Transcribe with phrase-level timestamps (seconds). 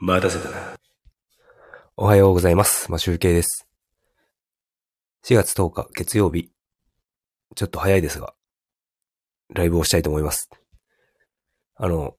[0.00, 0.76] 待たせたな。
[1.96, 2.88] おはようございます。
[2.88, 3.66] マシュウケイです。
[5.26, 6.52] 4月10日月曜日。
[7.56, 8.32] ちょっと早いですが、
[9.52, 10.50] ライブをしたいと思います。
[11.74, 12.14] あの、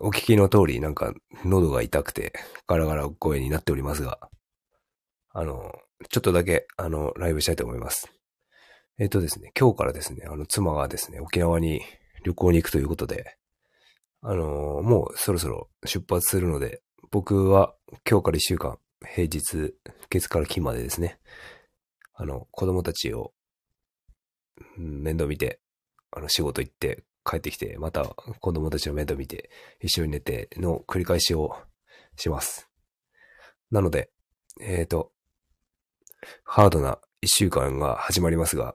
[0.00, 1.12] お聞きの通り、なんか、
[1.44, 2.32] 喉が痛くて、
[2.66, 4.30] ガラガラ声になっておりますが、
[5.34, 5.70] あの、
[6.08, 8.10] ちょっとだけ、あの、ライブしたいと思います。
[8.98, 11.82] えっ、とですね、今日からですね、あの、妻がですね、沖縄に
[12.24, 13.36] 旅行に行くということで、
[14.20, 17.74] あの、もうそろそろ出発するので、僕は
[18.08, 19.74] 今日から一週間、平日、
[20.10, 21.20] 月から金までですね、
[22.14, 23.32] あの、子供たちを、
[24.76, 25.60] 面倒見て、
[26.10, 29.50] あの、仕事行って、帰ってきて、また子供たちの面倒見て、
[29.80, 31.54] 一緒に寝ての繰り返しを
[32.16, 32.68] します。
[33.70, 34.10] なので、
[34.60, 35.12] えっ、と、
[36.44, 38.74] ハードな一週間が始まりますが、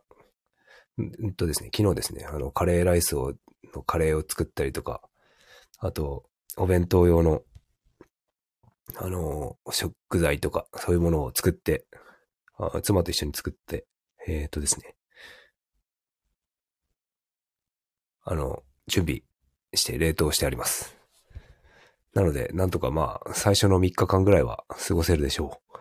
[0.97, 3.33] んんとですね、昨日ですね、あの、カレーライスを、
[3.73, 5.02] のカレーを作ったりとか、
[5.83, 6.23] あと、
[6.55, 7.43] お弁当用の
[8.95, 11.85] あの、食材とか、そういうものを作って、
[12.58, 13.85] あ妻と一緒に作って、
[14.27, 14.95] えっ、とですね。
[18.23, 19.23] あの、準備
[19.73, 20.95] して冷凍してあります。
[22.13, 25.77] なので、なんとかまあ、最初の3日間ぐらいは過ごせるでしょう。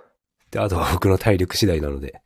[0.50, 2.22] で、あとは僕の体力次第なので、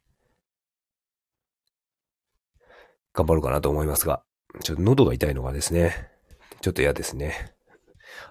[3.13, 4.23] 頑張ろうかなと思いますが、
[4.63, 6.09] ちょっと喉が痛いのがですね、
[6.61, 7.56] ちょっと嫌ですね。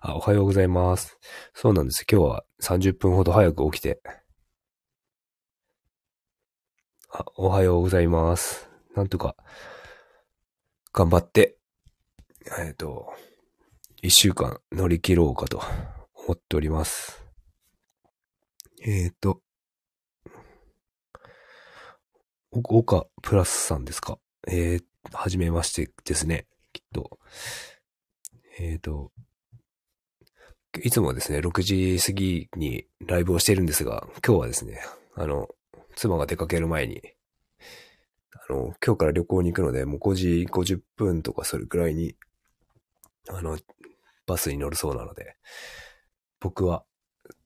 [0.02, 1.17] あ、おはようございます。
[1.53, 2.05] そうなんです。
[2.09, 4.02] 今日は30分ほど早く起きて。
[7.09, 8.69] あ、おはようございます。
[8.95, 9.36] なんとか、
[10.94, 11.58] 頑張って、
[12.59, 13.14] えっ、と、
[14.02, 15.61] 一週間乗り切ろうかと
[16.14, 17.23] 思っております。
[18.81, 19.42] えっ、と、
[22.52, 24.20] 岡プラスさんですか？
[24.47, 26.47] えー、はじめましてですね。
[26.72, 27.20] きっと。
[28.59, 29.11] えっ、と、
[30.84, 34.82] いつもですね、6時過ぎにライブをしているんですが、今日はですね、
[35.16, 35.48] あの、
[35.95, 37.02] 妻が出かける前に、
[38.49, 42.16] あの、今日から旅行に行くので、もう5時50分とかそれくらいに、
[43.30, 43.58] あの、
[44.27, 45.36] バスに乗るそうなので、
[46.39, 46.83] 僕は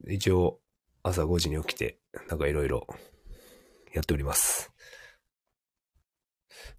[0.07, 0.59] 一応
[1.03, 1.99] 朝5時に起きて、
[2.29, 2.87] なんかいろいろ
[3.93, 4.71] やっております。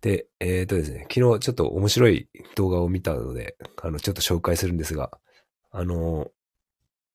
[0.01, 5.11] で、えっ、とですね、昨日ちょっと面白い動画を見たので、あの、ちょっと紹介するんですが、
[5.71, 6.31] あの、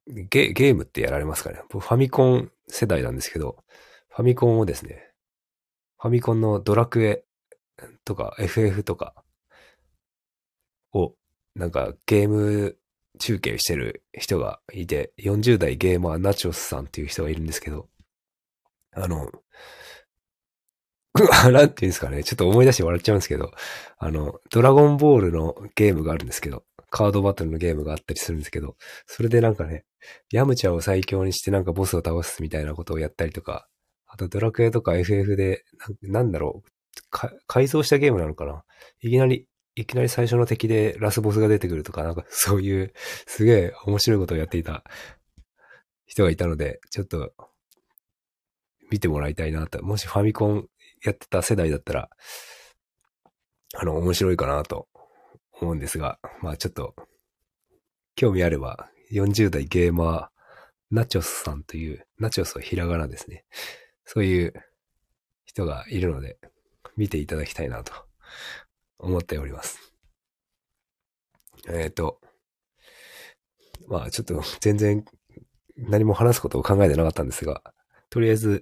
[0.08, 1.62] ゲゲームってやられますかね？
[1.70, 3.64] 僕ファミコン世代なんですけど、
[4.10, 5.12] ファミコンをですね、
[6.00, 7.24] ファミコンのドラクエ
[8.04, 9.14] とか FF とか
[10.94, 11.14] を
[11.56, 12.78] なんかゲーム
[13.20, 17.88] 中継してる人がいて、40代ゲーマーナチョスさんっていう人がいるんですけど、
[18.94, 19.32] あの、
[21.52, 23.52] なんていうんですかね、ちょっと思い出して笑っちゃうんですけど、
[23.98, 28.76] あの、ドラゴンボールのゲームがあるんですけど、カードバトルのゲームがあったりするんですけど、
[29.06, 29.86] それでなんかね、
[30.32, 33.68] ヤムチャを最強にしてなんかボスを倒すみたいなことをやったりとか、
[34.08, 35.66] あとドラクエとか FF で、
[36.02, 36.70] なんだろう、
[37.48, 38.64] 改造したゲームなのかな
[39.02, 42.94] いきなり、いきなり最初の敵でラスボスが出てくるとか、なんか そういう、
[43.26, 44.84] すげえ面白いことをやっていた
[46.06, 47.34] 人がいたので、ちょっと、
[48.92, 49.84] 見てもらいたいなと。
[49.84, 50.70] もしファミコン
[51.04, 52.10] やってた世代だったら、
[53.74, 54.88] あの、面白いかなと
[55.62, 56.96] 思うんですが、まあちょっと、
[58.16, 60.28] 興味あれば、40代ゲーマー、
[60.92, 63.46] ナチョスさんという、ナチョスはひらがなですね。
[64.06, 64.54] そういう
[65.46, 66.38] 人がいるので、
[66.98, 67.94] 見ていただきたいなと
[69.00, 69.94] 思っております。
[71.68, 72.20] えっ、と、
[73.88, 75.04] まあちょっと全然
[75.78, 77.62] 何も話すことを考えてなかったんですが、
[78.10, 78.62] とりあえず、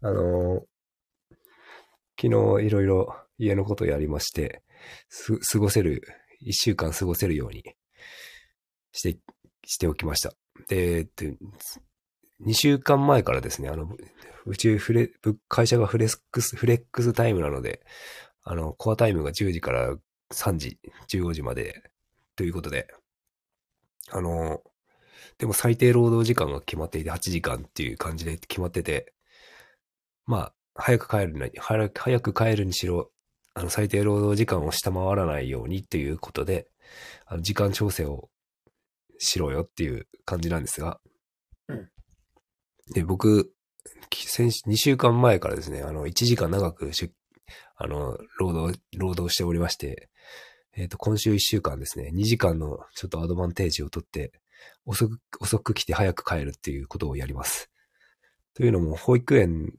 [0.00, 0.74] あのー
[2.20, 2.28] 昨
[2.60, 4.62] 日いろいろ家のことをやりまして、
[5.08, 6.02] す、過ごせる、
[6.40, 7.64] 一週間過ごせるように
[8.92, 9.18] して、
[9.66, 10.32] しておきました。
[10.68, 11.24] で、えっと
[12.40, 13.88] 二週間前からですね、あの、
[14.46, 15.10] うちフレ、
[15.48, 17.80] 会社がフレックス、フレックスタイムなので、
[18.42, 19.96] あの、コアタイムが10時から
[20.32, 20.78] 3時、
[21.08, 21.90] 15時まで、
[22.36, 22.88] ということで、
[24.10, 24.62] あの、
[25.38, 29.14] でも最低労働時間が決まっていて8時間っていう感じで決まってて、
[30.26, 33.10] まあ、早く帰るな、早く早く帰るにしろ、
[33.54, 36.66] あの、最低労働時間を下回らないようにっていうことで、
[37.26, 38.28] あの、時間調整を
[39.18, 41.00] しろよっていう感じなんですが、
[42.92, 43.52] で、僕、
[44.10, 47.10] き先週2週間前からですね、あの、1時間長くし
[47.76, 50.08] あの、労働、労働しておりまして、
[50.76, 54.32] えっ、と、今週1週間ですね、2時間のちょっとアドバンテージを取って、
[54.86, 57.70] 遅く、遅く来て早く帰るっていうことをやります。
[58.54, 59.72] というのも、保育園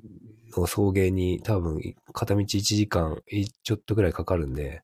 [0.62, 1.80] の送迎に多分、
[2.14, 3.22] 片道1時間
[3.64, 4.84] ちょっとぐらいかかるんで、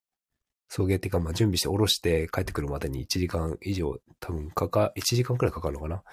[0.70, 6.04] 送迎っていうか、まあ準備して下ろして帰ってくるまでに1時間以上多分かか、1時間くらいかかるのかな。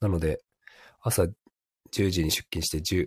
[0.00, 0.42] なので、
[1.00, 1.24] 朝
[1.92, 3.06] 10時に出勤して10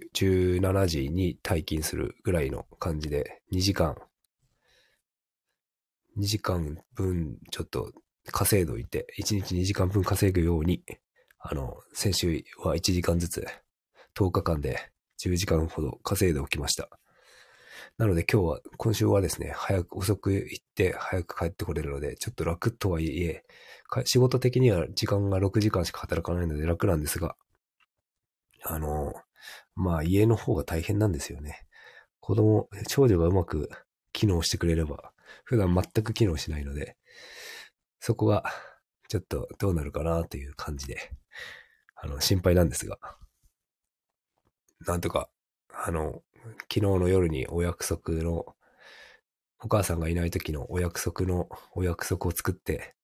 [0.61, 3.95] 17時に退勤するぐらいの感じで、2時間、
[6.17, 7.91] 2時間分ちょっと
[8.31, 10.83] 稼いどいて、1日2時間分稼ぐように、
[11.39, 13.45] あの、先週は1時間ずつ、
[14.15, 16.89] 10日間で10時間ほど稼いでおきました。
[17.98, 23.44] なので今日は、今週はですね、早く、遅く行って早く帰ってこれるので、ちょっと楽とはいえ、
[24.06, 27.36] 仕事的には時間が6時間しか働かないので楽なんですが、
[28.63, 29.13] あの、
[29.75, 31.68] まあ家の方が大変なんですよね。
[32.19, 33.69] 子供、長女がうまく
[34.13, 35.12] 機能してくれれば、
[35.44, 36.95] 普段全く機能しないので、
[38.00, 38.44] そこが
[39.10, 41.12] ちょっとどうなるかなという感じで、
[41.95, 42.98] あの、心配なんですが、
[44.88, 45.30] なんとか、
[45.69, 46.21] あの、
[46.63, 48.56] 昨日の夜にお約束の、
[49.59, 52.95] お母さんがいない時のお約束の、お約束を作って、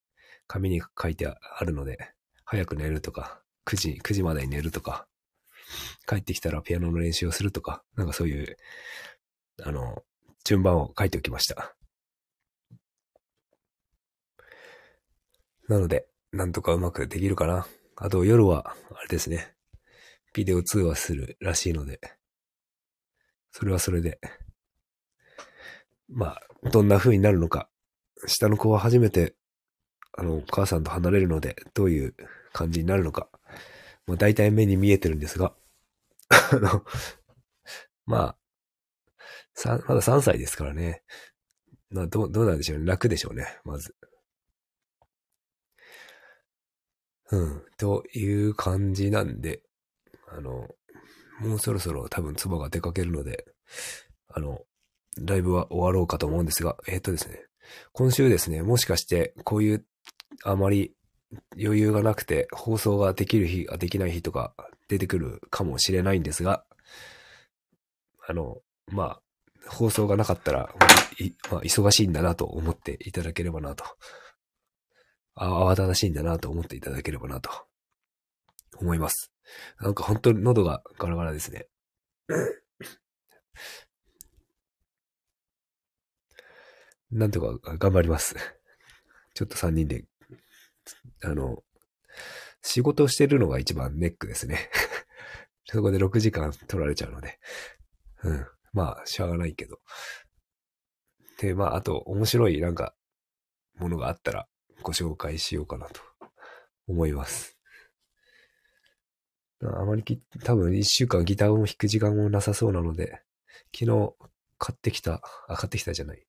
[0.47, 1.97] 紙に書いてあるので、
[2.43, 5.07] 早く寝るとか、9時、9時までに寝るとか、
[6.07, 8.57] 帰ってきたらピアノの練習をするとか、なんかそういう、
[9.63, 10.03] あの、
[10.43, 11.75] 順番を書いておきました。
[15.67, 17.67] なので、なんとかうまくできるかな。
[17.95, 19.53] あと夜は、あれですね。
[20.39, 21.99] ビデオ通話するらしいので、
[23.51, 24.21] それはそれで、
[26.07, 27.69] まあ、どんな風になるのか。
[28.25, 29.35] 下の子は初めて、
[30.13, 32.15] あの、お母さんと離れるので、どういう
[32.53, 33.27] 感じになるのか。
[34.07, 35.53] まあ、大体目に見えてるんですが、
[36.29, 36.85] あの、
[38.05, 38.37] まあ、
[39.89, 41.03] まだ3歳ですからね。
[41.89, 42.85] まあ、どう、どうなんでしょうね。
[42.85, 43.93] 楽でしょうね、まず。
[47.31, 49.63] うん、という感じなんで、
[50.31, 50.67] あの、
[51.39, 53.45] もうそろそろ多分妻が出かけるので、
[54.27, 54.61] あの、
[55.17, 57.45] ライブは終わろうかと思うんですが、えっ、とですね、
[57.93, 59.85] 今週ですね、もしかしてこういう
[60.43, 60.93] あまり
[61.61, 64.53] 余裕がなくて放送ができる日、できない日とか
[64.87, 66.65] 出てくるかもしれないんですが、
[68.27, 68.57] あの、
[68.91, 69.21] まあ、
[69.67, 70.73] 放送がなかったら、
[71.51, 73.83] まあ、忙しいんだなと思っていただければなと
[75.35, 77.49] 慌ただしいんだなと思っていただければなと
[78.77, 79.31] 思います。
[79.79, 81.67] なんか本当に喉がガラガラですね。
[87.11, 88.35] なんとか頑張ります。
[89.33, 90.05] ちょっと3人で、
[91.23, 91.63] あの、
[92.61, 94.69] 仕事をしてるのが一番ネックですね。
[95.65, 97.39] そこで6時間取られちゃうので。
[98.23, 98.45] うん。
[98.73, 99.79] まあ、しゃあがないけど。
[101.39, 102.93] で、まあ、あと、面白いなんか、
[103.77, 104.47] ものがあったら、
[104.81, 106.01] ご紹介しようかなと
[106.87, 107.58] 思います。
[109.61, 113.21] あまりき、多分一週間ギターを弾く時間もなさそうなので、
[113.77, 114.13] 昨日
[114.57, 116.25] 買ってきた、あ、買ってきたじゃない。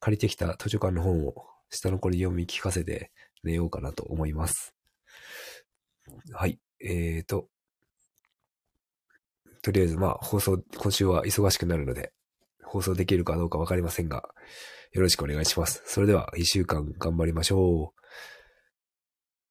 [0.00, 1.34] 借りてきた図書館の本を
[1.70, 3.10] 下の子に読み聞かせて
[3.42, 4.74] 寝ようかなと思います。
[6.32, 6.60] はい。
[6.80, 7.48] えーと、
[9.62, 12.12] とりあえずまあ放送、今週は忙しくなるので、
[12.62, 14.28] 放送できるかどうかわかりませんが、
[14.92, 15.82] よろしくお願いします。
[15.84, 18.00] それでは、一週間頑張りましょう。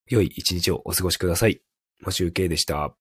[0.08, 1.62] 良い一日をお過ごしください。
[2.02, 2.96] もしゅうけでした。